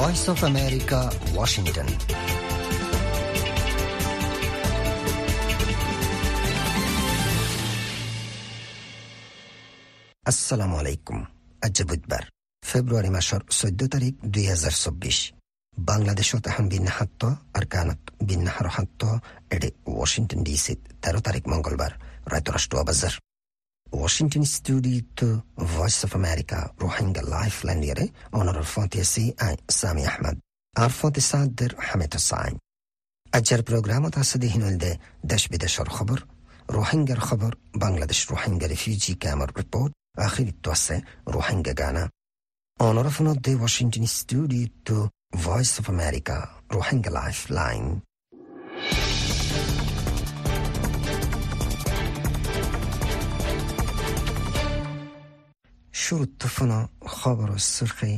[0.00, 1.00] Voice of America
[1.34, 1.88] Washington
[10.30, 11.18] আসসালামু আলাইকুম
[11.66, 12.24] আজ বুধবার,
[12.62, 15.18] ফেব্রুয়ারি মাসের চৈধ্য তারিখ, দুই হাজার চব্বিশ।
[15.90, 17.22] বাংলাদেশত এখন বিন্যাহাত্ত
[17.56, 19.02] আর কানত বিন্যাহার হাত্ত
[19.54, 21.92] এডে ওয়াশিংটন ডিসি তেরো তারিখ মঙ্গলবার,
[22.32, 23.14] রায়তরাষ্ট্র বাজার।
[23.92, 30.36] Washington studio to Voice of America, Rohingya Lifeline yere onorar fotisi ay Sami Ahmad.
[30.76, 32.54] আর ফতে সাদের হামেদ সাইন
[33.32, 34.92] আজকের প্রোগ্রামত আছে দিহিনলদে
[35.24, 36.18] দেশ বিদেশের খবর
[36.68, 37.52] রোহিঙ্গার খবর
[37.84, 39.92] বাংলাদেশ রোহিঙ্গা রিফিউজি ক্যাম্পের রিপোর্ট
[40.26, 40.96] আখিরিত আছে
[41.34, 42.04] রোহিঙ্গা গানা
[42.80, 44.96] অনরফনত দে Washington studio to
[45.44, 46.36] Voice of America
[46.76, 47.10] Rohingya
[47.58, 47.84] lifeline
[56.09, 58.15] شروع تفنا خبر السرخي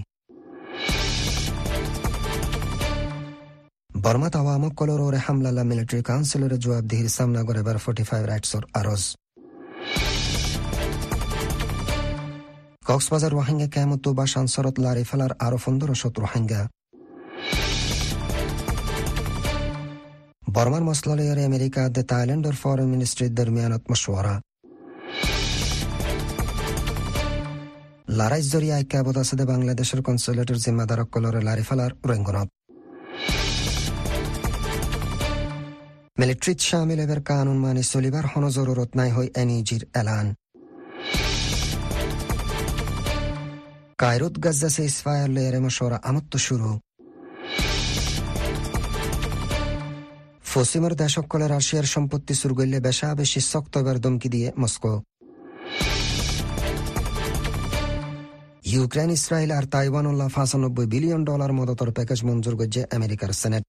[3.90, 9.04] বর্মাত আওয়ামা কলরোরে হামলালা military কাউন্সিলরে জবাবদিহির সামনা করে বার ফোর্টি ফাইভ রাইটসর আরজ
[12.84, 16.62] কক্সবাজার রোহিঙ্গা কেমত বা সানসরত লারি ফেলার আরো পনেরোশত রোহিঙ্গা
[20.56, 24.34] বর্মার মসলালয়ের আমেরিকা দে থাইল্যান্ডের ফরেন মিনিস্ট্রির দরমিয়ানত মশওয়ারা
[28.19, 32.49] লারাইজ জরিয়া ক্যাবত আছে বাংলাদেশের কনসুলেটের জিম্মাদারক কলরে লারি ফেলার রঙ্গনত
[36.21, 40.27] মিলিট্রিত শামিল এবার কানুন মানি চলিবার হন জরুরত নাই হই এনিজির এলান।
[43.99, 46.71] কায়রুত গাজ্জা সে ইসফায়ার লেয়ারে মশোরা আমত্ত শুরু।
[50.51, 54.95] ফসিমর দেশকলে রাশিয়ার সম্পত্তি সুরগল্লে বেশা বেশি শক্ত এবার দমকি দিয়ে মস্কো।
[58.75, 63.65] ইউক্রেন, ইসরায়েল আর তাইওয়ান উল্লাহ পাঁচানব্বই বিলিয়ন ডলার মদতর প্যাকেজ মঞ্জুর করছে আমেরিকার সেনেট।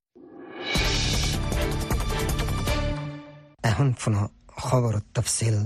[3.69, 4.19] এখন পুনঃ
[4.67, 5.57] খবর তফসিল।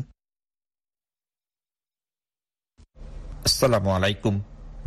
[3.47, 4.35] আসসালামু আলাইকুম।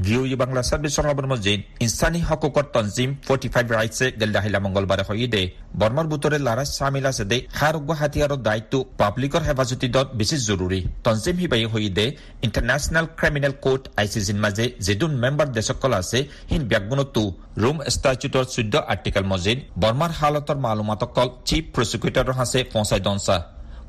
[0.04, 5.42] ভিওই বাংলা সার্ভিস সংলাপের মধ্যে ইনসানি হকুকর তনজিম ফোর্টি ফাইভ রাইটসে গেল্লাহিলা মঙ্গলবারে হইদে
[5.78, 6.38] বর্মার বুতরে
[7.06, 12.06] আছে দে হারগ্য হাতিয়ারর দায়িত্ব পাবলিকর হেফাজতি দত বেশি জরুরি তনজিম হিবাই হইদে
[12.42, 16.18] ইন্টারন্যাশনাল ক্রিমিনাল কোর্ট আইসিসির মাঝে যেদুন মেম্বার দেশকল আছে,
[16.50, 17.22] হিন ব্যাগুণতো
[17.56, 23.36] রোম স্ট্যাচুটর চৈধ্য আর্টিকেল মজিদ বর্মার হালতর মালুমাতকল চিফ প্রসিকিউটর হাসে পৌঁছাই দনসা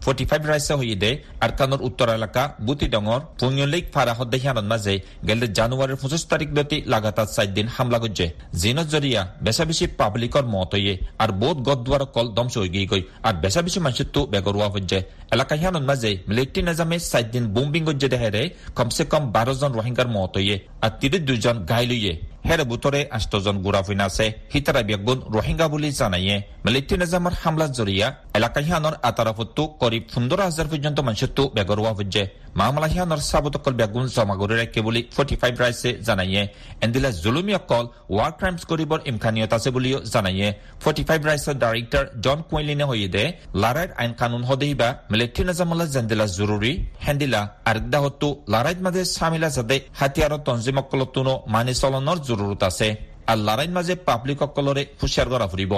[0.02, 4.94] ফর্টি ফাইভ রাইসা হইদে আরকানোর উত্তর এলাকা বুতি ডঙর পুঞ্জলিক ফারাহত দেহিয়ানত মাঝে
[5.28, 8.26] গেলে জানুয়ারির পঁচিশ তারিখ দতি লাগাতার চার দিন হামলা করছে
[8.62, 13.34] জিনত জরিয়া বেশা বেশি পাবলিকর মত হইয়ে আর বোধ গদুয়ার কল হয়ে গিয়ে গই আর
[13.44, 14.98] বেশা বেশি মানুষের তো বেগরুয়া হচ্ছে
[15.32, 18.44] এলাকা হিয়ানত মাঝে মিলিটারি নিজামে চার দিন বোম্বিং করছে দেহেরে
[18.78, 22.14] কমসে কম বারো জন রোহিঙ্গার মত হইয়ে আর তিরিশ দুইজন ঘাইল হইয়ে
[22.48, 26.36] হের বুতরে আষ্টজন গুড়াফিন আছে হিতারা বেগুন রোহিঙ্গা বুলি জানাইয়ে
[26.66, 28.08] মিলিটারি নিজামের হামলা জরিয়া
[28.38, 32.22] এলাকা হিয়ানোর আতারাফত্তু করিব পোন্ধৰ হাজাৰ পৰ্যন্ত মানুষের বেগৰুৱা বেগরুয়া
[32.54, 36.42] হিয়ানোর সাবতকল বেগুন জমা করে রাখে বলি ফর্টি ফাইভ রাইসে জানাইয়ে
[36.82, 40.48] এন্দিলা জুলুমি অকল ওয়ার ক্রাইমস করিবর ইমকানিয়ত আছে বুলিও জানাইয়ে
[40.84, 43.24] ফর্টি ফাইভ রাইসের ডাইরেক্টর জন কুইলিনে হইয়ে দে
[43.62, 46.72] লারাইট আইন কানুন হদেইবা মিলিটারি নিজামলা জেন্দিলা জরুরি
[47.06, 52.88] হেন্দিলা আরেকদা হত্তু লারাইট মাঝে সামিলা যাতে হাতিয়ার তঞ্জিম অকলতুনো মানি চলনৰ জরুরত আছে
[53.30, 55.74] আর লারাইন মাঝে পাবলিক অকলরে হুঁশিয়ার করা ফুরিব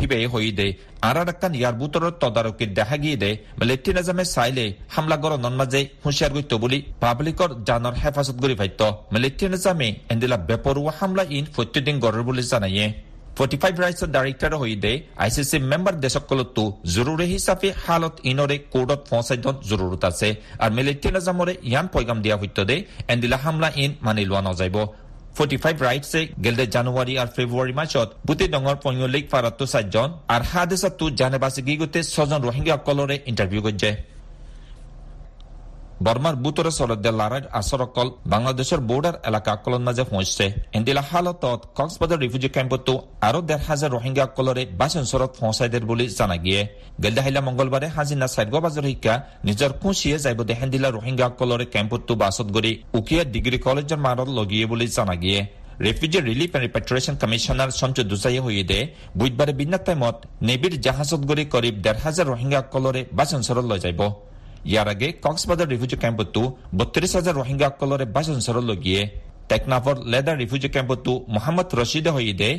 [0.00, 0.68] হিবে হইদে
[1.06, 5.80] আর আরাক্কান ইয়ার বুতর তদারকির দেখা গিয়ে দে। মিলিটারি নিজামে চাইলে হামলা গর নন মাঝে
[6.04, 8.80] হুঁশিয়ার গইত বলি পাবলিকর জানর হেফাজত করি ফাইত
[9.14, 12.86] মিলিটারি নিজামে এন্দিলা বেপরুয়া হামলা ইন প্রত্যেকদিন গড়ের বলে জানাইয়ে
[13.38, 19.00] ফর্টি ফাইভ রাইটসৰ ডাইৰেক্টৰ হৈদে আই চি চি মেম্বাৰ দেশসকলতো জৰুৰী হিচাপে হালত ইনৰে কোৰ্টত
[19.10, 19.38] পৌঁছাই
[19.70, 20.28] জৰুৰত আছে।
[20.62, 22.76] আৰু মিলিটাৰী নিজামৰে ইয়ান পৈগাম দিয়া সত্যদে
[23.12, 24.76] এন্দিলা হামলা ইন মানি লোৱা নাযাব
[25.36, 31.04] ফৰ্টি ফাইভ ৰাইটছে গেলদে জানুৱাৰী আৰু ফেব্ৰুৱাৰী মাহত বুটি ডঙৰ পঞ্চলিক ফাৰাতো চাৰিজন আৰু হাদেশতো
[31.20, 33.90] জানে বাচি গোটে ছজন ৰোহিংগাসকলৰে ইণ্টাৰভিউ কৰিছে
[36.04, 40.46] বর্মার বুতরে সরদ্দে লারাইট আসরকল বাংলাদেশের বর্ডার এলাকা আকলন মাঝে পৌঁছছে।
[40.76, 42.92] এন্দিলা হালতত কক্সবাজার রিফিউজি ক্যাম্পতো
[43.28, 46.60] আরও দেড় হাজার রোহিঙ্গা আকলরে বাসন সরত পৌঁছাইদের বলে জানা গিয়ে।
[47.02, 49.14] গেলদাহিলা মঙ্গলবারে হাজিনা সাইডগ বাজার শিক্ষা
[49.48, 54.86] নিজের খুঁচিয়ে যাইব দেহেন্দিলা রোহিঙ্গা আকলরে ক্যাম্পতো বাসত গড়ি উকিয়া ডিগ্রি কলেজের মারত লগিয়ে বলে
[54.96, 55.40] জানা গিয়ে।
[55.86, 58.78] Refugee relief and repatriation commissioner সঞ্চ দুসাই হয়ে দে
[59.18, 60.16] বুধবারে বিন্যাত টাইমত
[60.48, 64.02] নেবির জাহাজত গড়ি করিব দেড় হাজার রোহিঙ্গা আকলরে বাসন সরত লৈ যাইব।
[64.70, 66.42] ইয়াৰ আগে কক্সবাজাৰ ৰিফিউজি কেম্পতো
[66.78, 68.98] বত্ৰিশ হাজাৰ ৰোহিংগাসকলৰে বাছ অঞ্চললৈকে
[69.50, 72.50] টেকনাফৰ লেডাৰ ৰিফিউজি কেম্পতো মহম্মদ ৰচিদে হৈদে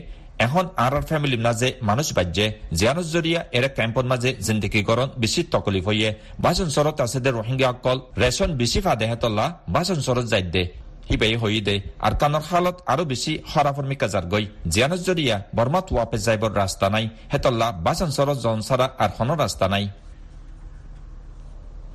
[0.46, 2.46] এখন আর আর ফ্যামিলির মাঝে মানুষ বাজ্যে।
[2.78, 6.10] জিয়ানোর জরিয়া এরা ক্যাম্পর মাঝে জিন্দিগিকরণ বেশি তকলিফ হইয়ে।
[6.44, 10.64] বাসন সরত আছে দে রোহিঙ্গা অকল। রেশন বেশি ফাদে হেতল্লা বাসন সরত যাই দে।
[11.10, 11.76] হিবাই হইদে।
[12.06, 17.06] আর কানর হালত আরও বেশি হরাফরমি কাজার গই জিয়ানস জরিয়া বর্মাত ওয়াপে যাইবর রাস্তা নাই।
[17.34, 19.86] হেতল্লা বাসান সর জন সারা আর হন রাস্তা নাই।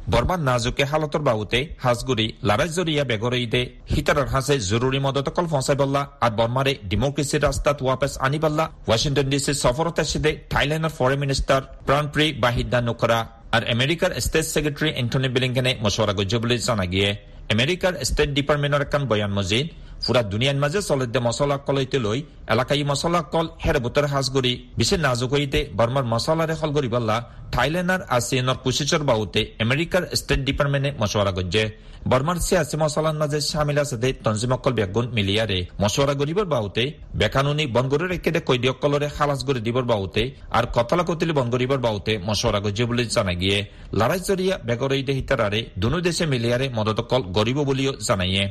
[0.08, 6.72] নাজুকে হালতর বাবুতে হাজগুড়ি লারাই জরিয়া বেগরইদে হিতারার হাসে জরুরি মদত কল ফসাইবল্লা আর বর্মারে
[6.90, 13.18] ডেমোক্রেসি রাস্তাত ওয়াপেস আনিবাল্লা ওয়াশিংটন ডিসি সফরত আসিদে থাইল্যান্ডের ফরেন মিনিস্টার প্রাণপ্রি বাহিদ্দা নকরা
[13.52, 17.10] আর আমেরিকার স্টেট সেক্রেটারি এন্টনি বিলিংকেনে মশওয়ারা গজ্য বলে জানা গিয়ে
[17.54, 19.66] আমেরিকার স্টেট ডিপার্টমেন্টের একান বয়ান মজিদ
[20.04, 22.18] ফুরা দুনিয়ার মাঝে চলতে মশলা কলইতে লই
[22.52, 23.46] এলাকায় মশলা কল
[23.84, 27.16] বুতর হাজ গড়ি বিশেষ নাজুক হইতে বর্মার মশলারে হল গড়ি বললা
[27.54, 31.64] থাইল্যান্ডার আসিয়ানর কুশিচর বাউতে আমেরিকার স্টেট ডিপার্টমেন্টে মশওয়ারা গজ্জে।
[32.10, 36.84] বর্মার সিয়াসি মশলার মাঝে সামিল আছে তঞ্জিমকল বেগুন মিলিয়ারে মশওয়ারা গরিবর বাউতে,
[37.20, 40.22] বেকানুনি বনগরের একেদে কৈদিয়কলরে খালাস গড়ি দিবর বাউতে
[40.56, 43.58] আর কতলা কতিলি বনগরিবর বাউতে মশওয়ারা গজ্জে বলে জানা গিয়ে
[43.98, 48.44] লড়াই জরিয়া বেগরই দে হিতারারে দুনো দেশে মিলিয়ারে মদতকল গরিব বলিও জানাইয়ে।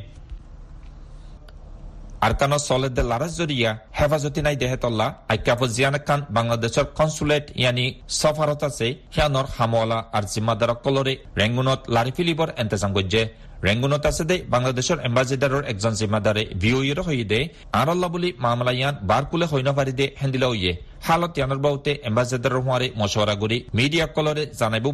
[2.25, 7.85] আরকানো সলেদে লারাজ জরিয়া, হেফাজতি নাই দেহেতল্লা, আইকাফ জিয়ানাকান বাংলাদেশৰ কনসুলেট ইয়ানি
[8.19, 13.23] সফারত আছে হিয়ানর হামওয়ালা আর জিম্মাদার কলরে, রেঙ্গুনত লারিফিলিবর এন্তেজাম গজ্জে।
[13.67, 17.39] রেঙ্গুনত আছে দে বাংলাদেশের এম্বাসিডারের একজন জিম্মাদারে ভিওইর হই দে
[17.81, 20.71] আৰল্লা বুলি মামলা ইয়ান বারকুলে সৈন্য পাৰি দে হেন্দিলা হইয়ে
[21.07, 24.43] হালত ইয়ানৰ বাউতে এম্বাসিডার হোৱাৰে মশওয়ারা কৰি মিডিয়া কলরে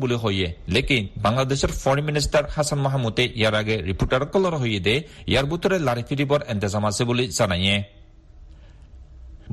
[0.04, 3.76] বুলি হইয়ে লেকিন বাংলাদেশৰ ফৰেন মিনিষ্টাৰ হাছান মাহমুদে ইয়াৰ আগে
[4.34, 4.96] কলর হইয়ে দে
[5.32, 5.46] ইয়ার
[5.88, 7.76] লাৰি ফিৰিবৰ এন্তেজাম আছে বুলি জানাইয়ে।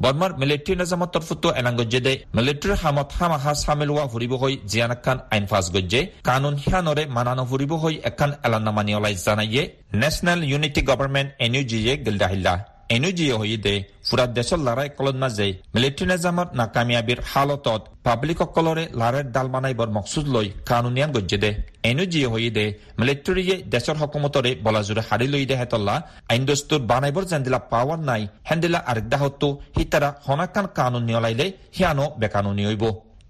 [0.02, 5.66] বর্মার মিলিটারি নিজামত তরফতো এনাঙ্গজ্জেদে মিলিটারি হামত হামাহা সামিল হওয়া ফুরিব হৈ জিয়ানাক্কান আইন ফাঁস
[5.74, 9.62] গজ্জে কানুন হিয়ানরে মানানো ফুরিব হৈ একান এলানামানি ওলাই জানাইয়ে
[10.00, 12.54] ন্যাশনাল ইউনিটি গভর্নমেন্ট এনইউজিয়ে গিলদাহিল্লা
[12.94, 13.74] এনইউজিয়ে হইদে
[14.08, 20.26] ফুরা দেশৰ লৰাই কলত মাজে মিলিটাৰী নিজামত নাকামিয়াবিৰ হালতত পাব্লিক সকলৰে লাৰেৰ ডাল বানাইবৰ মকচুদ
[20.34, 21.50] লৈ কানুনিয়ান গজ্জে দে।
[21.90, 22.64] এনইউজিয়ে হইদে
[23.00, 25.94] মিলিটাৰীয়ে দেশৰ হকুমতৰে বলাজোৰে হাৰি লৈ দে হেতল্লা।
[26.32, 31.46] আইন দস্তুৰ বানাইবৰ যেন্দিলা পাৱাৰ নাই, হেন্দিলা আৰেকদাহতো হিতাৰা হনাকান কানুন নিয়লাইলে
[31.76, 32.62] হিয়ানো বেকানুনি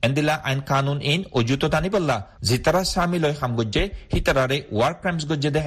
[0.06, 2.16] endila আইন কানুন ইন ojuto tani balla
[2.48, 3.82] zitara স্বামী loy ham gojje
[4.14, 5.60] hitarare war crimes gojje de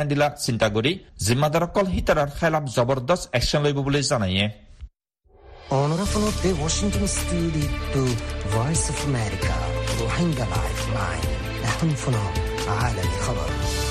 [0.46, 0.92] চিন্তা কৰি
[1.26, 4.46] জিম্মাদাৰসকল হিতাৰাৰ খেলাপ জবৰদস্ত একশ্যন লৈব বুলি জনায়ে
[5.74, 8.04] অনৰাফলত দে Washington studio' to
[8.54, 9.56] Voice of America
[10.00, 10.46] Rohingya
[10.96, 11.24] lifeline
[11.70, 12.30] এখন ফোনৰ
[12.78, 13.85] আলামী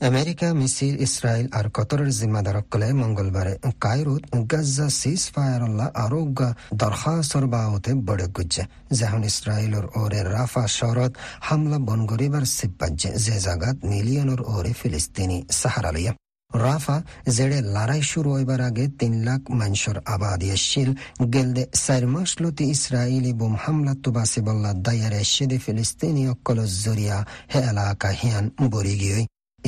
[0.00, 3.54] আমেরিকা, মিছিল, ইসরায়েল আর কতরের জিম্মাদারকলে মঙ্গলবারে
[3.84, 4.22] কায়রুত
[4.52, 6.40] গাজা সিজ ফায়ারল্লাহ আরোগ্য
[6.80, 8.64] দরখাস্তর বাওতে বড় গুজ্জে।
[8.98, 11.12] যেহন ইসরায়েলর ওরে রাফা শরত
[11.48, 16.12] হামলা বন গরিবার সিব্বাজ্জে যে জাগাত মিলিয়নের ওরে ফিলিস্তিনি সাহারালিয়া
[16.50, 16.96] রাফা
[17.36, 20.90] জেড়ে লড়াই শুরু হইবার আগে তিন লাখ মানুষের আবাদি শিল
[21.32, 27.18] গেলদে চার মাসলতি ইসরায়েলি বোম হামলা তুবাসি বল্লা দায়ারে সেদে ফিলিস্তিনি অকল জরিয়া,
[27.52, 28.44] হে এলাকা হিয়ান
[28.74, 29.20] বরি গিয়ে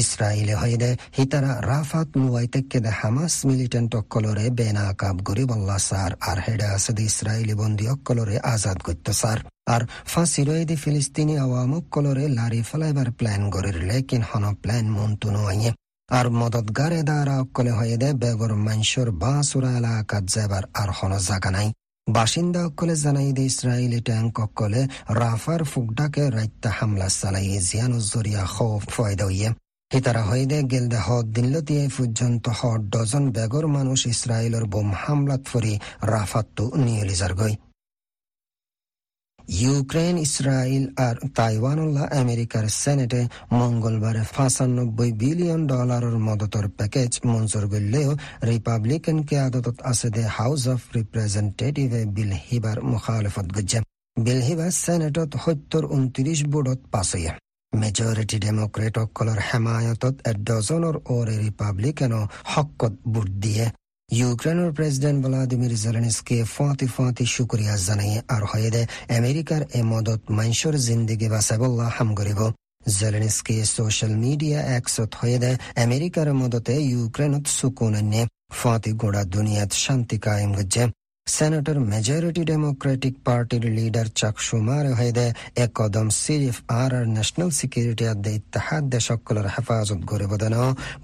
[0.04, 7.02] ইসরায়েলে হইদে হিতারা রাফাত নুয়াইতেক্কেদে হামাস মিলিটেন্ট অক্কলরে বেনা কাব গরিবল্লা সার আর হেডে আসদে
[7.10, 9.38] ইসরায়েলি বন্দি অক্কলরে আজাদ করত সার।
[9.74, 15.70] আর ফাঁসি রয়েদি ফিলিস্তিনি আওয়াম অক্কলরে লারি ফেলাইবার প্ল্যান গরির লেকিন হন প্ল্যান মন্তু নুয়াইয়ে
[16.08, 21.68] আর মদতগারে দ্বারা অক্কলে হইদে বেগর মানসুর বাঁসুরা এলাকাত যাবার আর হন জাগা নাই।
[22.06, 24.82] বাসিন্দা অকলে জানাই দে ইসরায়েলি ট্যাঙ্ক অকলে
[25.20, 29.50] রাফার ফুকডাকে রাইত্যা হামলা চালাই জিয়ানুজরিয়া খৌফ ফয়দা হইয়ে।
[29.92, 35.74] হিতারা হইদে গেলদে হদ দিনলতিয়ে পর্যন্ত হদ ডজন বেগর মানুষ ইসরায়েলের বোম হামলাত ফরি
[36.12, 37.54] রাফাত্তু নিয়লিজার গই।
[39.62, 43.20] ইউক্রেন, ইসরায়েল আর তাইওয়ানুল্লাহ আমেরিকার সেনেটে
[43.52, 48.10] মঙ্গলবারে পাঁচানব্বই বিলিয়ন ডলারের মদতর প্যাকেজ মঞ্জুর করলেও
[48.48, 53.80] রিপাবলিকান কে আদতত আছে দে হাউস অফ রিপ্রেজেন্টেটিভে বিল হিবার মুখালফত গজ্জে।
[54.16, 57.10] বিল হিবার সেনেটত সত্তর উনত্রিশ বোর্ডত পাছ
[57.72, 62.20] মেজৰিটি ডেমক্ৰেটসকলৰ হেমায়তত ডজনৰ ওৰে ৰিপাব্লিকানো
[62.52, 63.64] হকত ভোট দিয়ে
[64.08, 68.82] ইউক্ৰেইনৰ প্ৰেছিডেণ্ট ভ্লাডিমিৰ জেলেনস্কিয়ে ফাঁতি ফাঁতি শুক্ৰিয়া জনাই আৰু হয়েদে
[69.18, 72.40] আমেৰিকাৰ এই মদত মাইছৰ জিন্দগী বাচাবল্লা হাম কৰিব
[72.92, 75.52] জেলেনস্কিয়ে ছ'চিয়েল মিডিয়া এক্সত হয়েদে
[75.84, 78.22] আমেৰিকাৰ মদতে ইউক্ৰেইনত চকুন আনে
[78.52, 80.84] ফাঁতি গোড়া দুনিয়াত শান্তি কায়েম গজ্জে
[81.36, 85.26] সেনেটর মেজরিটি ডেমোক্রেটিক পার্টির লিডার চাক সুমার হয়েদে
[85.64, 90.54] এক কদম সিরিফ আর আর ন্যাশনাল সিকিউরিটি আদে ইত্তাহাদ দেশকলর হেফাজত করে বদন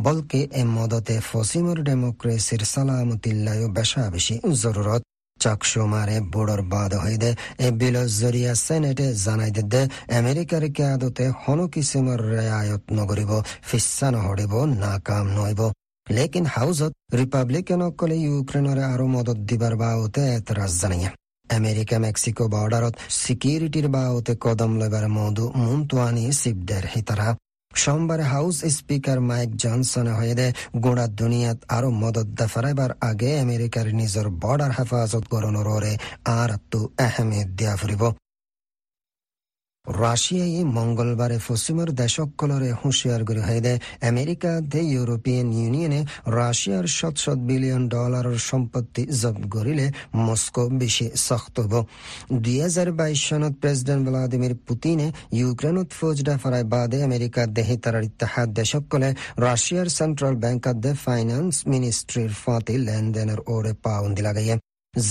[0.03, 5.03] বলকে এ মদতে ফসিমর ডেমোক্রেসির সালামতিল্লাহ বেশা বেশি জরুরত।
[5.41, 7.31] চাকসুমারে বুড়োর বাদ হইদে
[7.67, 9.83] এ বিল জরিয়া সেনেটে জানাই দে
[10.21, 13.31] আমেরিকার কেয়াদতে হন কিসিমর রেয়ায়ত নগরিব
[13.69, 15.61] ফিসা নহরিব নাকাম নইব।
[16.07, 21.11] লেকিন হাউজত ৰিপাব্লিকানসকলে ইউক্ৰেইনৰে আৰু মদত দিবাৰ বাওতে এতৰাজ জানাইয়ে।
[21.49, 27.29] আমেৰিকা মেক্সিকো বৰ্ডাৰত চিকিউৰিটিৰ বাওতে কদম লবার মধু মুন্তুয়ানি সিবদের হিতারা।
[27.73, 30.47] সোমবারে হাউস স্পিকার মাইক জনসনে হয়ে
[30.85, 35.93] গোড়া দুনিয়াত আরও মদত দেফারাইবার আগে আমেরিকার নিজের বর্ডার হেফাজত করণরে
[36.39, 38.03] আর তো আহমেদ দিয়া ফুরিব।
[39.87, 43.79] রাশিয়ায় মঙ্গলবারে পশ্চিমের দেশকলরে হুঁশিয়ার করে হয়ে দেয়
[44.11, 46.01] আমেরিকা দে ইউরোপিয়ান ইউনিয়নে
[46.39, 49.87] রাশিয়ার শত শত বিলিয়ন ডলারের সম্পত্তি জব্দ করিলে
[50.27, 51.75] মস্কো বেশি শক্ত হব।
[52.45, 58.49] দুই হাজার বাইশ সনত প্রেসিডেন্ট ভ্লাদিমির পুতিনে ইউক্রেনত ফৌজ ডাফারায় বাদে আমেরিকা দেহে তার ইত্তেহাদ
[58.61, 64.57] দেশকলে রাশিয়ার সেন্ট্রাল ব্যাংক দে ফাইন্যান্স মিনিস্ট্রির ফাঁতি লেনদেনের ওরে পাউন্দি লাগাইয়ে।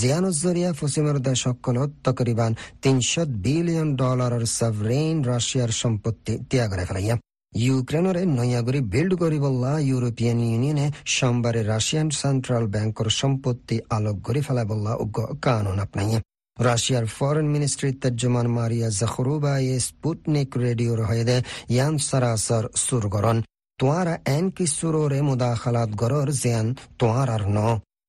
[0.00, 7.16] জিয়ানুজরিয়া ফসিমের দেশসকলত তকরিবান তিনশত বিলিয়ন ডলারের সাভরেইন রাশিয়ার সম্পত্তি ত্যাগ করে ফেলাইয়া।
[7.54, 15.20] ইউক্রেনরে নয়াগরি বিল্ড করিবল্লা ইউরোপিয়ান ইউনিয়নে সোমবারে রাশিয়ান সেন্ট্রাল ব্যাংকর সম্পত্তি আলোক করে ফেলাবল্লা উগ্র
[15.44, 16.20] কানুন আপনাইয়া।
[16.58, 21.24] রাশিয়ার ফরেন মিনিস্ট্রি তর্জমান মারিয়া জাখরুবা এ স্পুটনিক রেডিওর হয়ে
[21.68, 23.38] ইয়ান সারাসর সুরগরন
[23.78, 26.66] তোয়ারা এন কি সুরোরে মুদাখালাত গরর জিয়ান
[26.98, 27.58] তোয়ার আর ন।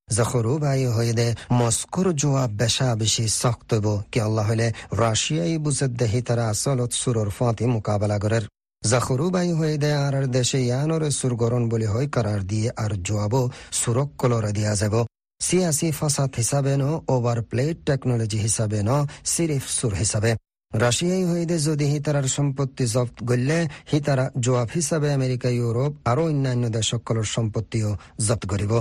[0.08, 3.72] হইদে মস্কোর জবাব বেশা বেশি শক্ত
[4.12, 8.44] কি আল্লাহ হলে রাশিয়াই বুঝে দেহি তারা আসলত সুরর ফাঁতি মোকাবেলা করের
[8.84, 14.10] জাখরুবাই হইদে আর দেশে ইয়ানর সুরগরণ বলি হয় করার দিয়ে আর জবাবও সুরক
[14.54, 14.96] দিয়া যাব
[15.42, 18.92] সিয়াসি ফাসাদ হিসাবে ন ওভার প্লেট টেকনোলজি হিসাবে ন
[19.26, 20.32] সিরিফ সুর হিসাবে
[20.72, 23.58] রাশিয়াই হইদে যদি হিতারার সম্পত্তি জব্দ করলে
[23.92, 27.90] হিতারা জবাব হিসাবে আমেরিকা ইউরোপ আরও অন্যান্য দেশ সকলের সম্পত্তিও
[28.22, 28.74] জব্দ করিব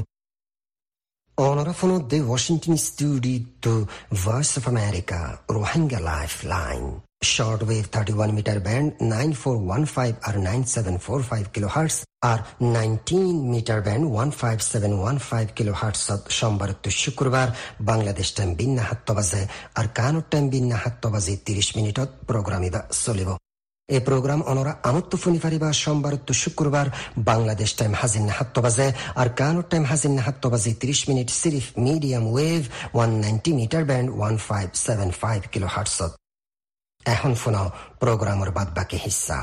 [1.38, 3.74] অনরাফনো দে Washington studio to
[4.24, 5.18] Voice of America
[5.50, 6.00] Rohingya
[6.46, 6.84] lifeline
[7.64, 10.96] shortwave thirty one metre band nine four one five R nine seven
[11.30, 11.96] five kilo hertz
[12.30, 12.38] R
[12.74, 16.02] nineteen metre band one five seven one five kilo hertz
[16.38, 17.48] সোমবার তো শুক্রবার
[17.90, 19.42] Bangladesh time বিন্না হাত্ত বাজে
[19.74, 23.30] আর কানুর time বিন্না হাত্ত বাজে তিরিশ মিনিটত প্রোগ্রামিদা চলিব
[23.88, 26.86] এই প্রোগ্রাম অনরা আমত্ত ফুনি ফারিবা সোমবার তো শুক্রবার
[27.30, 28.88] বাংলাদেশ টাইম হাজিন হাত্ত বাজে
[29.20, 32.62] আর কানোর টাইম হাজিন হাত্ত বাজে ত্রিশ minute সিরিফ medium wave
[32.94, 36.12] one ninety metre band one five seven five kilo হার্টসত
[37.06, 37.66] এখন শোনাও
[38.02, 39.38] প্রোগ্রামের বাদ বাকি হিস্সা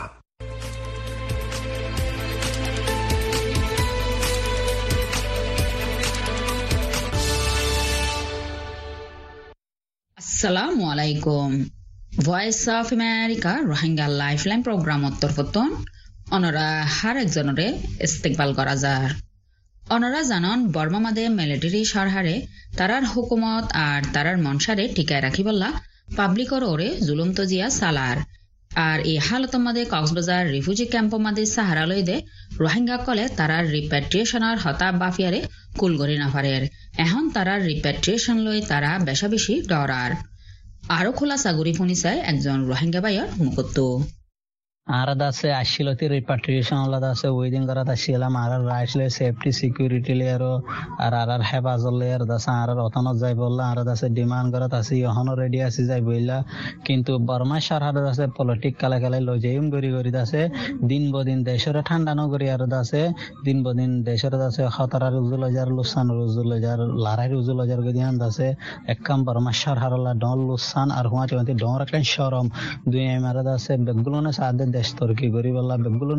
[10.18, 11.52] আসসালামু আলাইকুম।
[12.12, 15.70] Voice of America Rohingya lifeline programme অন্তর্ফতন
[16.32, 17.68] অনরা হার একজনরে
[18.04, 19.10] ইস্তেকবাল করা যার।
[19.84, 22.36] অনরা জানন, বর্মা মাদে মিলিটারি সরহারে
[22.78, 25.70] তারার হুকুমত আর তারার মনসারে টিকায় রাখিবল্লা
[26.16, 28.18] পাবলিকর ওরে জুলুম তজিয়া সালার।
[28.72, 32.18] আর এই হালত মাদে কক্সবাজার রিফিউজি ক্যাম্প মাদে সাহারা লই দে
[32.60, 35.40] রোহিঙ্গা কলে তারার রিপ্যাট্রিয়েশনের হতা বাফিয়ারে
[35.80, 36.64] কুলগরি নাফারের।
[37.04, 40.12] এখন তারার রিপ্যাট্রিয়েশন লই তারা বেশা বেশি ডরার।
[40.90, 43.78] আরও খোলা সাগরি ফুনিসায় একজন রোহিঙ্গা বাইয়ার মুকত্ত
[44.88, 50.14] আরাদ আছে, আসছিল তি রিপাট্রিয়েশন আলাদা আছে ওয়েডিং করা আসছিলাম আর আর আসলে সেফটি সিকিউরিটি
[50.22, 50.54] লেয়ারও
[51.04, 54.68] আর আর আর হেফাজত লেয়ার দাস আর আর অতনত যাই বললাম আর আছে ডিমান্ড করা
[54.80, 56.38] আছে ইহনও রেডি আছে যাই বললা
[56.88, 60.42] কিন্তু বর্মা সারহাদ আছে পলিটিক কালে কালে লজেইম গরি গরি আছে,
[60.92, 63.02] দিন বদিন দেশের ঠান্ডা নগরী আর আছে,
[63.46, 68.16] দিন বদিন দেশের আছে খতরা রুজুল হাজার লুসান রুজুল হাজার লারাই রুজুল হাজার গদি আন
[68.30, 68.48] আছে
[68.94, 72.48] একাম বর্মা সার হারলা ডন লুসান আর হুয়া চলতে ডন রাখলেন শরম
[72.92, 76.16] দুই এমারাদ আছে বেগুলো না সাদে দেশ তরকি করি বললা বেগুলো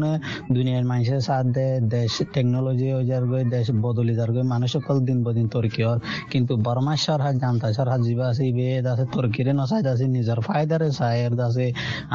[0.56, 4.96] দুনিয়ার মানুষের সাথ দে দেশ টেকনোলজি হয়ে যার গই দেশ বদলি যার গই মানুষ সকল
[5.08, 5.98] দিন বদিন তরকি হর
[6.32, 11.32] কিন্তু বর্মা সরহার জানতা, সরহার জিবা আছে বে দাসে তরকিরে নসাই দাসে নিজের ফায়দারে সায়ের
[11.40, 11.66] দাসে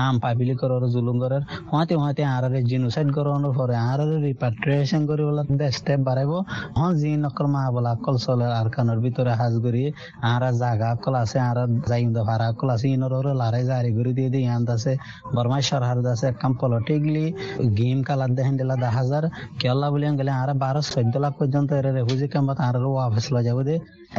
[0.03, 5.43] আম পাবিলি করর জুলুম করার হতে হতে আরারে জিনোসাইড করানোর পরে আরারে রিপাট্রিয়েশন করি বলা
[5.61, 6.31] দেশ স্টেপ বাড়াইব।
[6.77, 9.83] হ্যাঁ জি নকর মা বলা, কল চলে আর কানোর ভিতরে হাজ করি
[10.33, 14.29] আরা জাগা কল আছে আরা যাইম দা ভাড়া কল আছে, ইনর লারাই জারি করে দিয়ে
[14.33, 14.93] দিয়ে আন দাসে
[15.35, 17.25] বর্মা সরহার দাসে কাম পলিটিকলি
[17.77, 19.23] গেম কালার দেহেন দিলা দা হাজার
[19.59, 23.59] কেলা বলি গেলে আর বারো চোদ্দ লাখ পর্যন্ত এর রেফিউজি ক্যাম্পত আর ওয়াফেস লো যাব
[23.63, 23.75] দে।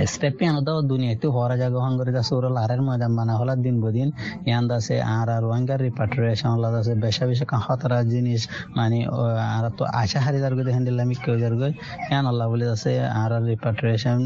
[0.07, 0.35] স্টেপ
[0.67, 1.79] দাও দুনিয়াতে হরা জায়গা
[2.13, 2.35] দাসে
[3.65, 4.09] দিন বদিন
[4.47, 7.45] ইয়ান দাসে আর আর ওয়াঙ্গার রিপাট্রিয়েশন দাসে বেশা বেশা
[8.03, 8.41] জিনিস
[8.77, 8.99] মানে
[9.57, 11.73] আর তো আশা হারি যার হ্যান্ডেল আমি কেউ যার গই
[12.11, 14.21] ইয়ান আল্লাহ বলে দাসে আর আর রিপাট্রিয়েশন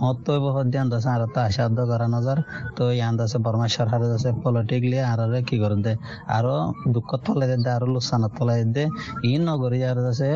[0.00, 2.38] হত বহুত দিন দাসে আর তো আশা দ করা নজর
[2.76, 5.92] তো ইয়ান দাসে বর্মা সরকার দাসে পলিটিকলি আর কি করে দে
[6.28, 6.56] আরও
[6.94, 8.84] দুঃখ তলে দারু আরও লুসানা তলে দে।
[9.30, 10.30] ই নগরী আর আছে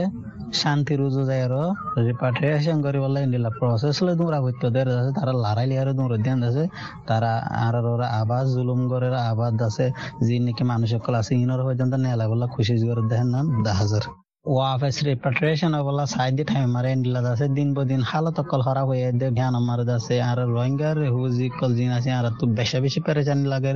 [0.60, 1.54] শান্তি রুজু যায় আর।
[2.06, 6.38] রিপাট্রিয়েশন করি বলে নিলা প্রসেস লে দুমরা হইতো দের আছে তারা লড়াই লিয়ারে দুমরা দেন
[6.48, 6.64] আছে
[7.08, 7.32] তারা
[7.66, 9.86] আর আর আবাদ জুলুম করে, আবাদ আছে।
[10.26, 14.04] যে নাকি মানুষ সকল আছে ইনর পর্যন্ত নেলা বলা খুশি করে দেখেন না, দা হাজার।
[14.54, 19.08] ওয়াফেস রিপাট্রিয়েশন বলা সাইডি টাইম মারে ইন্ডিলা দাসে দিন ব দিন হালত কল খারাপ হয়ে
[19.20, 23.44] দে ধ্যান আমার দাসে আর রোহিঙ্গা রেফিউজি কল জিন আছে, আর তো বেশি বেশি পেরেশানি
[23.52, 23.72] লাগে,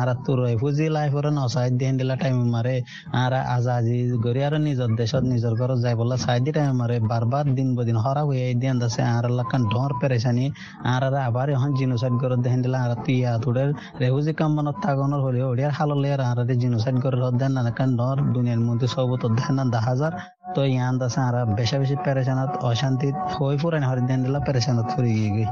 [0.00, 2.76] আর তো রেফিউজি লাইফ ওরে ন সাইড দি ইন্ডিলা টাইম মারে,
[3.22, 7.68] আর আজাজি গরি আর নিজর দেশত নিজর ঘর যাই বলা সাইডি টাইম মারে, বারবার দিন
[7.76, 10.46] ব দিন খারাপ হয়ে দিন দাসে আর লাকান ডর পেরেশানি,
[10.94, 13.70] আর আবার এখন জিনোসাইড করে দেখেন দিলা, আর তুই আতুডের
[14.02, 18.86] রেফিউজি কাম্বানত তাগনর হলে ওড়িয়ার হাললে, আর জিনোসাইড করে দেন না কান ডর দুনিয়ার মধ্যে
[18.94, 23.54] সব তো দেন না, দেখা হাজার তো ইয়ান দাসা আর বেশি বেশি পেরেশানত অশান্তি হই
[23.60, 25.46] ফুরানি হরি দিন দিলা পেরেশানত ফুরি গিয়ে গই।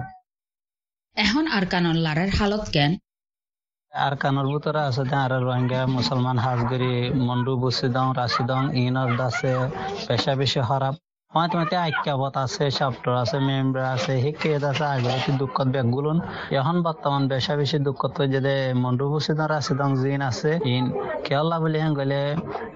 [1.17, 2.93] এখন আর কানন লারের হালত কেন?
[3.93, 6.93] আর কানর ভিতরে আছে আর রোহিঙ্গা মুসলমান হাজগরি
[7.27, 9.53] মন্ডু বুসি দং রাশি দং ইনর দাসে
[10.07, 10.95] পেশা বেশি খারাপ।
[11.37, 16.19] মাঝে ঐক্যবত আছে চ্যাপ্টার আছে মেম্বার আছে শিক্ষিত আছে আগলে কি দুঃখত বেগুলুন
[16.59, 20.85] এখন বর্তমান বেশা বেশি দুঃখত যে মন্ডু বুসিদর আছে, দং জিন আছে। ইন
[21.27, 22.21] কেলা বলি হেন গলে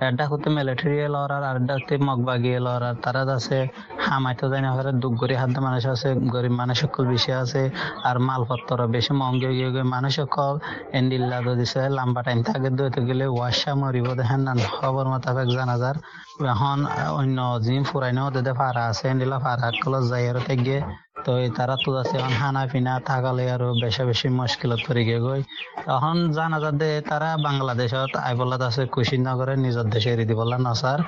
[0.07, 3.59] এডা হতে মিলিটারি লড়ার আর এডা হতে মগবাগি লড়ার তারা আছে।
[4.07, 7.63] হামাইতে যায় না হরে দুঃখ গরি হাত মানুষ আছে, গরিব মানুষ সকল বেশি আছে।
[8.09, 10.55] আর মালপত্র বেশি মহঙ্গি গিয়ে মানুষ সকল
[10.99, 15.97] এন্ডিল্লা দিছে লম্বা টাইম থাকে দইতে গেলে ওয়াশা মরিব দেখেন না খবর মোতাবেক জানা যার
[16.55, 16.79] এখন
[17.21, 20.79] অন্য জিম ফুরাইনেও দে ফারা আছে, এন্ডিলা ফারা কল যাই আর থেকে
[21.25, 25.41] তো তারা তো আছে এখন হানা পিনা, থাকালে আৰু বেছি বেছি মুশকিলত পৰি গে গৈ
[25.95, 31.01] এখন জানা যাতে তারা বাংলাদেশত আইবলাত আছে কুশিনগরে, নিজের দেশে এরি দিবলা নসার।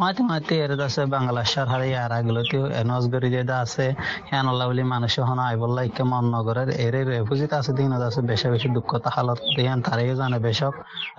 [0.00, 3.86] মাতে মাতে এর আছে বাংলাদেশের হারে আর আগলতে এনজ গরি যে আছে।
[4.30, 8.68] হেনলা বলি মানুষ এখন আইবল্লা ইকে মন নগরের এরে রেফুজিত আছে, দিন আছে বেশি বেশি
[8.76, 10.74] দুঃখত হালত দিয়ান তারাই জানে বেশক।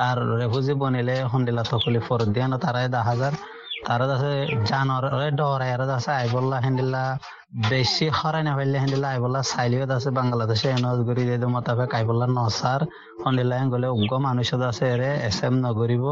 [0.08, 3.34] আর রেফুজি বনিলে হন্দিলা তকলি ফর দিয়ান তারাই দা হাজার।
[3.78, 4.32] তারা আছে
[4.70, 5.04] জানর
[5.38, 7.04] ডরাই আর আছে আইবল্লা হেন্দিলা
[7.52, 12.82] বেশি হরাই না পাইলে হেন্দিলা আইবল্লা চাইলিও আছে, বাংলাদেশে এনজ গরি দিয়ে মোতাবেক আইবল্লা নসার
[13.24, 16.06] হন্দিলা গলে উগ্র মানুষ আছে এরে এস এম নগরিব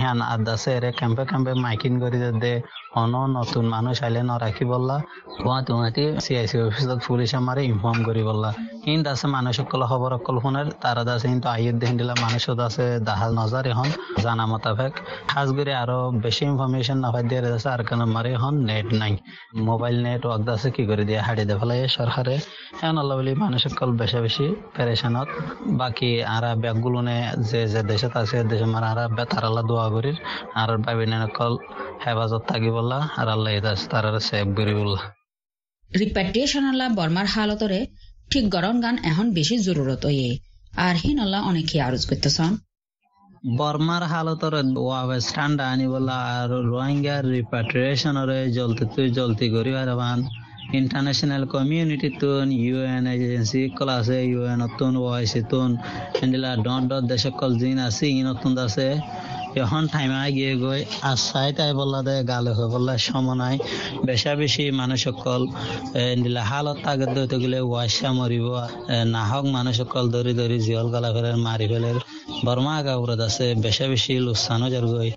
[0.00, 2.54] হ্যান আদ আছে এরে ক্যাম্পে ক্যাম্পে মাইকিং করি দে
[3.00, 4.96] অন নতুন মানুষ আইলে নরাখি বললা।
[5.42, 8.50] গুয়া তুমাতি সিআইসি অফিসত পুলিশ আমারে ইনফর্ম করি বললা।
[8.84, 13.30] কিন্তু আছে মানুষ সকল খবর অকল শুনের তারা আছে কিন্তু আইয়ের দিলা মানুষ আছে দাহাল
[13.40, 13.88] নজর এখন,
[14.24, 14.92] জানা মোতাবেক
[15.30, 19.12] খাস করে আরও বেশি ইনফরমেশন না পাই দিয়ে আছে আর কেন মারে এখন নেট নাই।
[19.68, 22.34] মোবাইল নেট ওয়াক আছে কি করে দিয়ে হাড়ি দে ফেলাই সরকারে?
[22.82, 25.28] এখন আল্লাহ বলি মানুষ সকল বেশি বেশি পেরেশানত।
[25.80, 27.00] বাকি আরা ব্যাগগুলো
[27.50, 30.12] যে যে দেশত আছে দেশে মারা আরা তারালা দোয়া করি
[30.60, 31.52] আর ভাবিনে নকল
[32.04, 35.00] হেফাজত থাকি বললা আর আল্লাহ ইদাস তারার সেভ করি বললা।
[35.90, 37.80] রিপ্যাট্রিয়েশন আল্লাহ বর্মার হালতরে
[38.30, 40.30] ঠিক গরম গান এখন বেশি জরুরত ইয়ে
[40.86, 42.52] আর হিন আল্লাহ অনেকে আরজ করতেছন।
[43.60, 44.54] বর্মার হালতর
[44.86, 49.90] ওয়াবে ঠান্ডা আনি বলা আর রোহিঙ্গার রিপ্যাট্রিয়েশনরে জলদি তুই জলতি করি আর
[50.72, 55.70] ইন্টারন্যাশনাল কমিউনিটি তুন ইউএন এজেন্সি কল আছে ইউএন তুন ওআইসি তুন
[56.22, 58.88] এন্ডিলা ডট ডট দেশ কল জিন আছে ইনতুন আছে
[59.56, 63.56] এখন টাইম গিয়ে গৈ আশাই তাই বললা দে গালে হৈ বললা সমনাই
[64.06, 65.40] বেশা বেশি মানুষ সকল
[66.18, 68.46] দিলা হালত তাগত দইতে গেলে ওয়াশা মরিব
[69.12, 71.90] নাহক মানুষ সকল দরি দরি জিয়ল গালা ফেলে মারি ফেলে
[72.44, 75.10] বর্মা গাউরত আছে বেশা বেশি লুসানো যার গই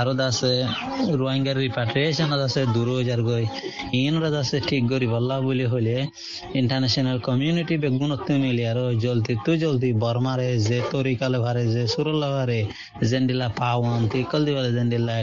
[0.00, 0.52] আরও আছে,
[1.20, 3.44] রোহিঙ্গার রিপাট্রিয়েশন আছে, দূর যার গই
[4.02, 5.96] ইনরা আছে, ঠিক করি বললা বলি হলে
[6.60, 11.84] ইন্টারন্যাশনাল কমিউনিটি বেগুনত মিলি আর জলদি তো জলদি বর্মারে যে তরিকালে ভারে যে
[12.36, 12.60] ভারে
[13.10, 14.42] জেন্ডিলা পাওয়ান তিকল
[14.76, 15.14] জেন্ডিলা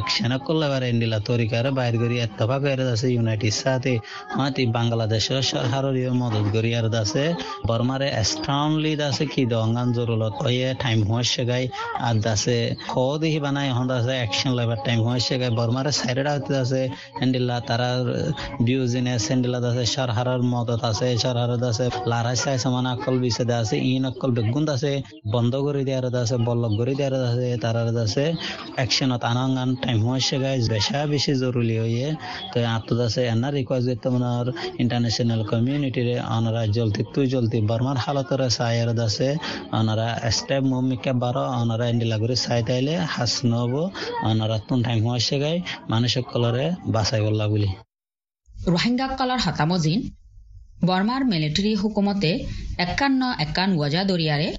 [0.71, 3.93] ভারে এন্ডিলা তরিকারে বাইর করি এত্তফাক এর আছে ইউনাইটেড সাথে
[4.37, 7.23] মাতি বাংলাদেশ সরকারের মদত করি আর আছে।
[7.69, 11.63] বর্মারে স্ট্রংলি আছে, কি দঙ্গান জরুরত ওয়ে টাইম হচ্ছে গাই
[12.07, 12.57] আর দাসে
[12.91, 16.23] খো দেখি বানাই আছে অ্যাকশন লেবার টাইম হচ্ছে গাই বর্মারে সাইডে
[16.63, 16.81] আছে
[17.23, 17.89] এন্ডিলা তারা
[18.67, 19.31] বিউজিনে আছে
[19.95, 22.85] সরকারের মদত আছে সরকারের আছে লারাই চাই সমান
[23.23, 24.03] বিছেদে আছে ইন
[24.75, 24.91] আছে
[25.33, 28.25] বন্ধ করে দেওয়ার আছে বল্লক করে দেওয়ার আছে তারার আছে
[28.77, 32.07] অ্যাকশনত আনাঙ্গান টাইম হচ্ছে গাই বেশা বেশি জরুরি হয়ে
[32.51, 32.57] তো
[33.07, 34.47] আছে এনার রিকোয়েস্ট করতে মনার
[34.81, 39.27] ইন্টারন্যাশনাল কমিউনিটিরে অনারা জলদি তুই জলদি বর্মার হালতর সায়ের আছে,
[39.79, 43.33] অনারা স্টেপ মুমিকে বারো, অনারা এন্ডিলা করে সাই তাইলে হাস
[43.75, 43.81] নব
[44.29, 45.57] অনারা তুন টাইম হচ্ছে গাই
[45.89, 47.69] মানুষ সকলরে বাঁচাই বললা বলি।
[48.67, 49.99] রোহিঙ্গা কলার হতামজিন,
[50.85, 52.31] বর্মার মিলিটারি হুকুমতে
[52.77, 54.49] একান্ন একান ওয়াজা দরিয়ারে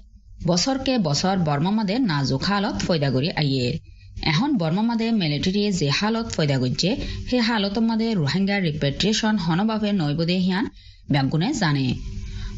[0.47, 3.75] বছরকে বছর বর্মামাদে নাজুক হালত ফয়দা করি আইয়ের
[4.23, 6.89] এখন বর্মামাদে মিলিটারি যে হালত ফয়দা করছে
[7.29, 10.65] সেই হালত মাদে রোহিঙ্গার রিপেট্রিয়েশন হনভাবে নৈবদে হিয়ান
[11.11, 11.87] ব্যাংকুনে জানে।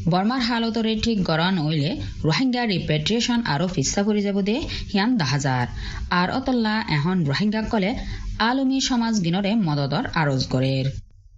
[0.07, 4.61] বর্মার হালতরে ঠিক গড়ন ওইলে রোহিঙ্গা রিপেট্রিয়েশন আৰু ফিসা পরি যাব দে
[4.93, 5.67] হিয়ান দাহাজার
[6.09, 7.95] আর অতল্লা এখন রোহিঙ্গা কলে,
[8.39, 10.83] আলমী সমাজ গিনরে মদদর আরজ করে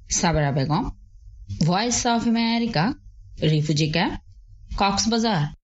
[0.10, 0.89] Sabera Begum
[1.65, 2.93] voice of America
[3.41, 4.19] refugee camp
[4.78, 5.61] Cox's Bazar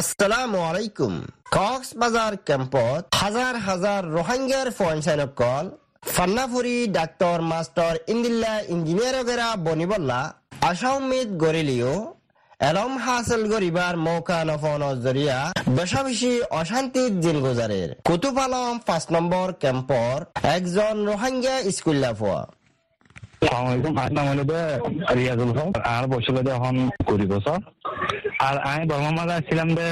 [0.00, 1.12] আসসালামু আলাইকুম।
[1.56, 5.64] কক্সবাজার ক্যাম্পত হাজার হাজার রোহিঙ্গার ফয়েন্সাইনকল
[6.14, 10.20] ফান্নাফুরি ডাক্তার মাস্টার ইন্দিল্লা বনিবল্লা
[11.42, 11.94] গরিলিও,
[12.70, 15.38] এলম হাসিল গরিবার মৌকা নফন জরিয়া
[15.76, 20.16] বেশা বেশি অশান্তির দিন গুজারের কুতুব আলম পাঁচ নম্বর ক্যাম্পর
[20.56, 22.40] একজন রোহিঙ্গা স্কুল লাফোয়া।
[23.42, 24.44] সালামালাইকুম নাম হলো
[25.16, 26.74] রিয়াজুল হক আর বসে এখন
[27.06, 27.58] কুড়ি বছর
[28.40, 29.86] আর আমি বর্মা মাঝে আসছিলাম যে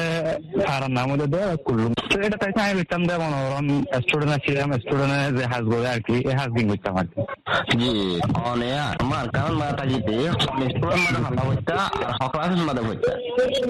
[0.69, 3.67] আর নাম হলো দে কুল্লুম তো এটা তাই আমি বুঝতাম যে মনোরম
[4.03, 7.21] স্টুডেন্ট ছিলাম স্টুডেন্ট যে হাজ করে আর কি এই হাজ দিন বুঝতাম আর কি
[7.73, 7.91] জি
[8.51, 10.15] অনেয়া আমার কারণ মাথা জিতে
[10.67, 13.13] স্টুডেন্ট মাঝে ফান্না হইতা আর হকলাস মাঝে হইতা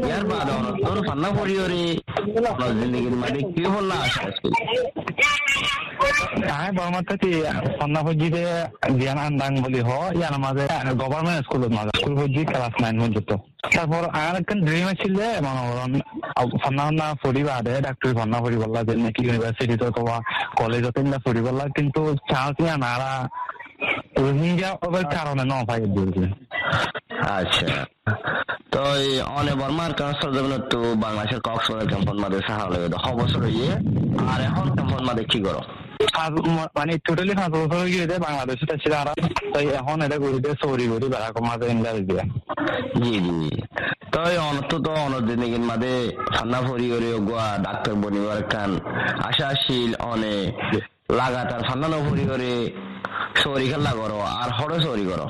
[0.02, 0.48] ইয়ার বাদ
[0.84, 1.82] তোর ফান্না করিওরে
[2.78, 4.52] জিন্দগির মাঝে কি হল আসা স্কুল?
[6.54, 7.28] আমি বর্মা থেকে
[7.78, 8.44] সন্ধ্যা ফজি যে
[8.98, 9.50] জ্ঞান আন্দাং
[10.14, 10.64] ইয়ার মাঝে
[10.96, 13.30] গভর্নমেন্ট স্কুলের মাঝে স্কুল ফজি ক্লাস নাইন পর্যন্ত
[13.74, 14.86] তারপর আর একটা ড্রিম
[18.88, 19.22] যে নাকি
[21.74, 23.12] কিন্তু চান্স নারা
[24.18, 24.70] রোহিঙ্গা
[25.12, 25.80] কারণে ন পাই
[27.34, 27.66] আচ্ছা।
[28.72, 32.16] তো এই অনে বর্মার কাছে যেমন তো বাংলাদেশের কক্সবাজার ক্যাম্পন
[33.14, 33.70] বছর হইয়ে
[34.28, 35.62] আর এখন ক্যাম্পন মাঝে কি করো
[36.76, 39.08] মানে টোটালি পাঁচ বছর হয়ে গিয়ে বাংলাদেশে ছিল আর
[39.52, 42.24] তাই এখন এটা দিয়ে সৌরি করি বেড়া মাঝে ইন্ডিয়া দিয়া
[42.98, 43.50] জি জি
[44.12, 45.92] তো এই অনত তো অনদিন দিন মাঝে
[46.34, 48.70] ঠান্ডা ফরি করে গোয়া ডাক্তার বনিবার কান
[49.28, 50.34] আশাশীল অনে
[51.18, 52.50] লাগাতার ঠান্ডা ন ফরি করে
[53.40, 55.26] সৌরি খেলা করো আর হরে সৌরি করো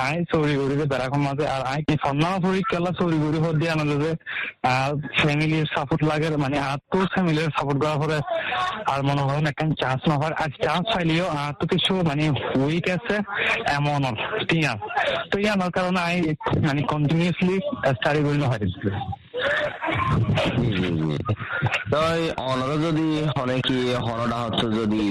[0.00, 3.96] আই চৌরি করি বেড়াখন মাঝে আর আই কি সন্না ফুরি কেলা করি হর দিয়ে আনলো
[4.02, 4.12] যে
[5.18, 8.18] ফ্যামিলির সাপোর্ট লাগে মানে আর তো ফ্যামিলির সাপোর্ট করার পরে
[8.92, 12.24] আর মনে হয় না চান্স না হয় চান্স পাইলেও আর কিছু মানে
[12.60, 13.16] উইক আছে
[13.76, 14.02] এমন
[14.48, 14.78] টিয়ার
[15.30, 16.16] তো ইয়ানোর কারণে আই
[16.66, 17.56] মানে কন্টিনিউসলি
[17.92, 18.64] স্টাডি করি হয়
[20.54, 21.16] জি জি জি
[21.90, 25.04] তো এই অনর যদি হনে কি হনটা হচ্ছে যদি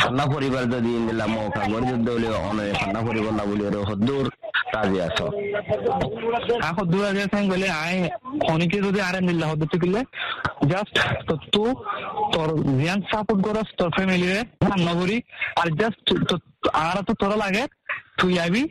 [0.00, 4.26] ঠান্ডা পরিবার যদি নিলাম মৌকা গরিব যদি অনেক অনে ঠান্ডা পরিবার না বলি হদ্দুর
[4.74, 5.26] রাজি আছো।
[6.68, 7.96] এখন দু হাজার সাইন বলে আই
[8.54, 10.00] অনেকে যদি আরে নিল্লা হদ্দুর তুকিলে
[10.70, 10.94] জাস্ট
[11.28, 11.64] তো, তু
[12.34, 15.16] তোর জিয়ান সাপোর্ট করস তোর ফ্যামিলি রে রান্না করি
[15.60, 16.06] আর জাস্ট
[16.86, 17.62] আর তো তোরা লাগে,
[18.20, 18.62] তুই আবি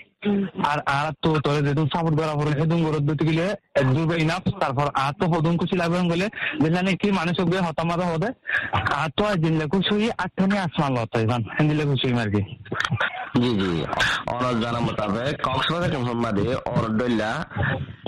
[0.69, 4.87] আর আর তো তোরে যেদিন সাপোর্ট করা পরে সেদিন গরত দিতে গেলে একদম ইনাফ তারপর
[4.95, 6.27] আর তো হদুন কুচি লাগবে বলে
[6.63, 8.29] যেখানে কি মানুষ হবে, হতামাতা হতে
[8.95, 12.41] আর তো আর দিনলে কুচুই আটখানে আসমান লতাই জান দিলে কুচুই মার্কি
[13.35, 13.71] জি জি।
[14.27, 17.31] অনর জানা মোতাবেক কক্সবাজার মাঝে অরডল্লা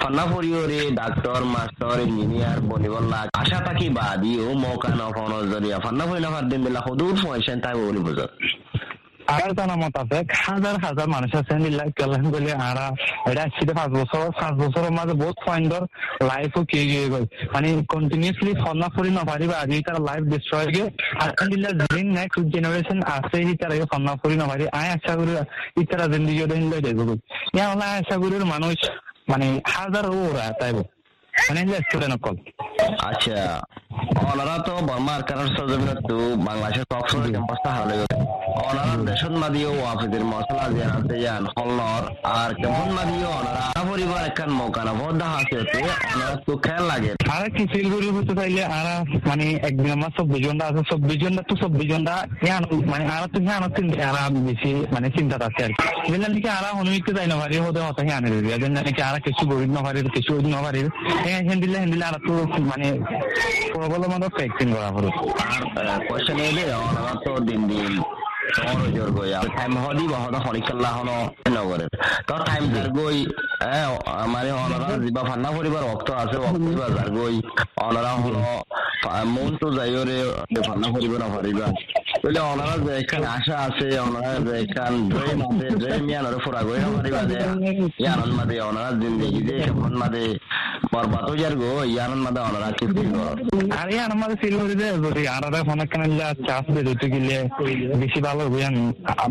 [0.01, 6.45] ফান্না ফরিওরে ডাক্তার, মাস্টার, ইঞ্জিনিয়ার বনিবল্লা আশা থাকি বাদিও মৌকা নফন জরিয়া। ফান্না ফরি নফার
[6.51, 8.21] দিন বেলা হদুর ফয়সেন তাই বলি বুঝত
[9.35, 11.53] আর জানা মোতাবেক হাজার হাজার মানুষ আছে
[11.97, 12.85] কেলাম বলে আরা
[13.29, 13.43] এটা
[13.79, 15.83] পাঁচ বছর পাঁচ বছরের মাঝে বহুত পয়েন্টর
[16.29, 20.67] লাইফও কে গিয়ে গেল। মানে কন্টিনিউসলি ফলনা ফুরি নপারিবা আজি তার লাইফ ডিস্ট্রয়
[21.51, 25.33] দিল্লা যিন নেক্সট জেনারেশন আছে তারা ফলনা ফুরি নপারি আয় আশা করি
[25.81, 26.45] ইতারা জিন্দিগি
[26.85, 27.09] দেখব
[27.55, 28.77] ইয়া হলে আশা করি মানুষ
[29.31, 30.45] মানে হাজার ওরা
[31.45, 32.35] মানে স্টুডেন্ট অকল।
[33.09, 33.37] আচ্ছা
[34.31, 36.15] অনারা তো বর্মার কারণ সজমিনত তো
[36.47, 37.95] বাংলাদেশের কক্সবাজার ক্যাম্পাসটা হারালে
[38.67, 42.03] অনারা দেশন মাদিও ওয়াফিদের মশলা জেনাতে যান হলনর
[42.39, 45.79] আর কেমন মাদিও অনারা পরিবার একখান মৌকানা বদ্ধ হাসিতে
[46.13, 48.87] অনারা তো খেয়াল লাগে। আর কি ফিল হতে চাইলে আর
[49.29, 52.59] মানে একদিন আমার চব্বিশ ঘণ্টা আছে চব্বিশ ঘণ্টা তো চব্বিশ ঘণ্টা হ্যাঁ
[52.91, 53.59] মানে আর তো হ্যাঁ
[54.09, 57.79] আর বেশি মানে চিন্তা আছে আর কি। যেন নাকি আর অনুমিত যাই না পারি হতে
[57.87, 58.29] হতে হ্যাঁ আনে
[58.63, 60.81] যেন নাকি আর কিছু গরিব না পারি কিছু না পারি
[61.27, 62.33] হ্যাঁ হ্যাঁ দিলে হ্যাঁ দিলে আর তো
[62.71, 62.87] মানে
[63.73, 65.09] প্রবলেম মতো ভ্যাকসিন করা হলো।
[65.91, 67.93] আর কোয়েশ্চেন এলে অনারা তো দিন দিন
[68.55, 71.17] তোমার গই আর টাইম হদি বহদ হরিকাল্লা হনো
[71.55, 71.89] নগরের
[72.27, 73.17] তো টাইম যার গই
[74.33, 77.35] মানে অনারা যিবা ফান্না পরিবার অক্ত আছে অক্ত যার গই
[77.85, 78.41] অনারা হলো
[79.33, 80.17] মন তো যাইরে
[80.67, 81.21] ফান্না পরিবার
[82.27, 82.41] বলে
[82.85, 84.93] যে এখান আশা আছে অনারা যে এখান
[85.43, 87.37] আছে ড্রেম ইয়ানরে ফুরা গই নপারিবা যে
[87.99, 88.29] ইয়ানন
[89.01, 90.23] জিন্দেগি যে কেমন মাদে
[90.93, 93.33] বরবাদ হয়ে যার গো ইয়ানন মাদে অনারা কি করো
[93.77, 96.03] আর আমাদের ফিল করি যে যদি আর অনেক কেন
[96.47, 97.37] চাষ বেরোতে গেলে
[98.01, 98.59] বেশি ভালো হবে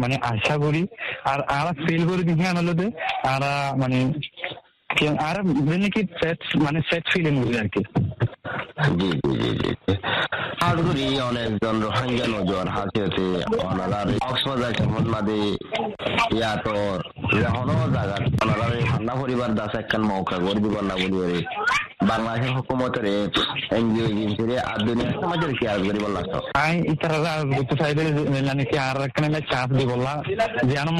[0.02, 0.82] মানে আশা করি
[1.30, 2.72] আর আর ফিল করি দেখি আনলো
[3.26, 3.42] আর
[3.80, 3.98] মানে
[5.20, 5.36] আর
[5.90, 7.82] কি ফ্যাট মানে ফ্যাট ফিলিং হবে আর কি।
[8.98, 9.70] জি জি জি
[10.60, 13.24] হাজগুড়ি অনেকজন রোহিঙ্গা নজর হাসিতে
[13.62, 15.38] অনারার কক্সবাজার কেমন মাদে
[16.36, 16.74] ইয়া তো
[17.54, 21.40] হলো জায়গা অনারার ঠান্ডা পরিবার দাস একখান মৌকা গরিবি না বলি
[22.00, 23.04] বাংলাদেশের হুকুমতের
[23.78, 24.78] এনজিও এজেন্সির আর
[25.14, 26.24] সমাজের কি আর করি বললাম
[26.64, 26.74] আই
[27.50, 28.02] গুতো সাইডে
[28.50, 28.96] নাকি আর
[29.50, 30.12] চাপ দি বললা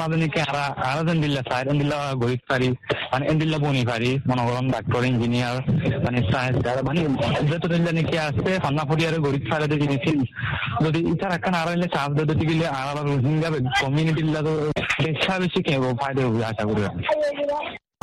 [0.00, 0.56] মাদে নাকি আর
[0.88, 2.68] আর দেন দিল্লা সাইড দিল্লা গরিব পারি
[3.12, 5.56] মানে দিল্লা বনি পারি মনে করেন ডাক্তার ইঞ্জিনিয়ার
[6.04, 7.00] মানে সায়েন্স যারা মানে
[7.50, 10.04] যত দিল্লা নাকি আছে ফান্না ফরিয়ার গরিব সাইডে জিনিস
[10.84, 13.48] যদি ইতারা কান আর চাপ দিতে গেলে আর রোহিঙ্গা
[13.80, 14.52] কমিউনিটি তো
[15.04, 16.82] বেশা বেশি কেব ফায়দা হবে আশা করি।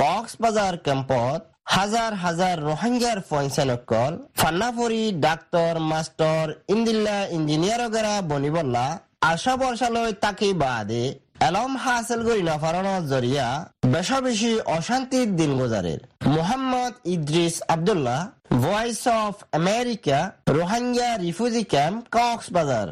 [0.01, 8.85] কক্সবাজার ক্যাম্পত হাজার হাজার রোহিঙ্গার ফয়সানকল ফান্নাফরি ডাক্তর মাস্টার ইন্দিল্লা ইঞ্জিনিয়ার গেরা বনিবল্লা
[9.21, 11.03] আশা বর্ষালৈ তাকে বাদে,
[11.39, 13.47] এলম হাসিল করি নফারণর জরিয়া
[13.85, 18.19] বেশা বেশি অশান্তির দিন গুজারের Mohammad Idris Abdullah
[18.63, 22.87] voice of America Rohingya refugee camp Cox's Bazar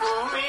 [0.00, 0.48] তুমি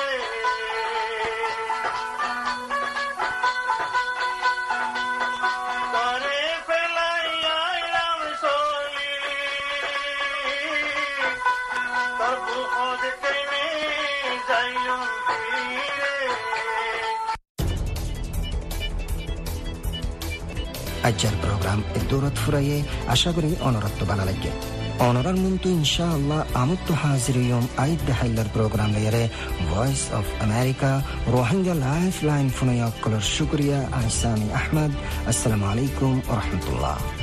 [22.09, 24.51] দৌরত ফুরাইয়ে আশা করি অনরত্ব বানা লাগে
[24.99, 29.23] অনরার মন্তু ইনশাআল্লাহ আমত্ত হাজির ইয়ম আইদ দেহাইলার প্রোগ্রাম লেয়ারে
[29.69, 30.91] voice of America
[31.27, 31.75] Rohingya
[32.23, 34.91] lifeline ফুনয়াক্কলর শুক্রিয়া, আহসানি আহমদ।
[35.27, 37.20] আসসালামু আলাইকুম রহমতুল্লাহ।